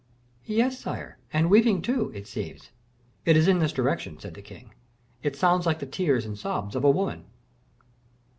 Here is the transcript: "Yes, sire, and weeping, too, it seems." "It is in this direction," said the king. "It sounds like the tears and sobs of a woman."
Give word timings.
"Yes, 0.47 0.79
sire, 0.79 1.19
and 1.31 1.47
weeping, 1.51 1.79
too, 1.83 2.09
it 2.15 2.25
seems." 2.25 2.71
"It 3.23 3.37
is 3.37 3.47
in 3.47 3.59
this 3.59 3.71
direction," 3.71 4.17
said 4.19 4.33
the 4.33 4.41
king. 4.41 4.73
"It 5.21 5.35
sounds 5.35 5.67
like 5.67 5.77
the 5.77 5.85
tears 5.85 6.25
and 6.25 6.35
sobs 6.35 6.73
of 6.75 6.83
a 6.83 6.89
woman." 6.89 7.25